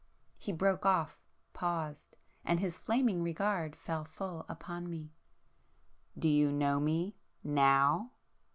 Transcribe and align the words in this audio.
He 0.45 0.51
broke 0.51 0.83
off,—paused,—and 0.83 2.59
his 2.59 2.75
flaming 2.75 3.21
regard 3.21 3.75
fell 3.75 4.03
full 4.03 4.47
upon 4.49 4.89
me. 4.89 5.11
"Do 6.17 6.27
you 6.27 6.51
know 6.51 6.79
Me,... 6.79 7.15
now?" 7.43 8.09